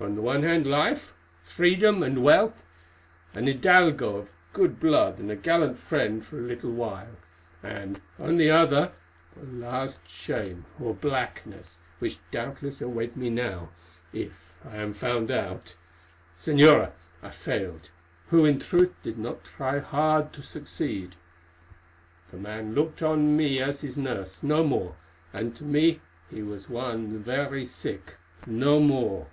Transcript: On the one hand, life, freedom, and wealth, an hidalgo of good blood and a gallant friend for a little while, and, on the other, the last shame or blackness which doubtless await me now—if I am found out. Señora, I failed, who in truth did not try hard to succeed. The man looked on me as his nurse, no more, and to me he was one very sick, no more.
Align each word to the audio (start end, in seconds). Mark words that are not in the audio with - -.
On 0.00 0.14
the 0.14 0.22
one 0.22 0.44
hand, 0.44 0.64
life, 0.64 1.12
freedom, 1.42 2.04
and 2.04 2.22
wealth, 2.22 2.64
an 3.34 3.48
hidalgo 3.48 4.16
of 4.18 4.32
good 4.52 4.78
blood 4.78 5.18
and 5.18 5.28
a 5.28 5.34
gallant 5.34 5.76
friend 5.76 6.24
for 6.24 6.38
a 6.38 6.42
little 6.46 6.70
while, 6.70 7.16
and, 7.64 8.00
on 8.16 8.36
the 8.36 8.48
other, 8.48 8.92
the 9.36 9.42
last 9.44 10.08
shame 10.08 10.64
or 10.80 10.94
blackness 10.94 11.80
which 11.98 12.18
doubtless 12.30 12.80
await 12.80 13.16
me 13.16 13.28
now—if 13.28 14.54
I 14.64 14.76
am 14.76 14.94
found 14.94 15.32
out. 15.32 15.74
Señora, 16.36 16.92
I 17.20 17.30
failed, 17.30 17.90
who 18.28 18.44
in 18.44 18.60
truth 18.60 18.94
did 19.02 19.18
not 19.18 19.42
try 19.42 19.80
hard 19.80 20.32
to 20.34 20.42
succeed. 20.44 21.16
The 22.30 22.36
man 22.38 22.72
looked 22.72 23.02
on 23.02 23.36
me 23.36 23.60
as 23.60 23.80
his 23.80 23.98
nurse, 23.98 24.44
no 24.44 24.62
more, 24.62 24.94
and 25.32 25.56
to 25.56 25.64
me 25.64 26.00
he 26.30 26.40
was 26.40 26.68
one 26.68 27.18
very 27.20 27.64
sick, 27.64 28.14
no 28.46 28.78
more. 28.78 29.26